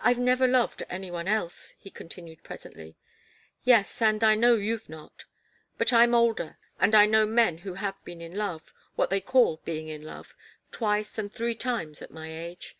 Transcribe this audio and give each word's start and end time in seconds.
"I've 0.00 0.18
never 0.18 0.48
loved 0.48 0.82
any 0.90 1.12
one 1.12 1.28
else," 1.28 1.74
he 1.78 1.90
continued 1.90 2.42
presently. 2.42 2.96
"Yes 3.62 4.02
and 4.02 4.24
I 4.24 4.34
know 4.34 4.56
you've 4.56 4.88
not. 4.88 5.26
But 5.76 5.92
I'm 5.92 6.12
older, 6.12 6.58
and 6.80 6.92
I 6.92 7.06
know 7.06 7.24
men 7.24 7.58
who 7.58 7.74
have 7.74 8.04
been 8.04 8.20
in 8.20 8.34
love 8.34 8.74
what 8.96 9.10
they 9.10 9.20
call 9.20 9.58
being 9.58 9.86
in 9.86 10.02
love 10.02 10.34
twice 10.72 11.18
and 11.18 11.32
three 11.32 11.54
times 11.54 12.02
at 12.02 12.10
my 12.10 12.32
age. 12.36 12.76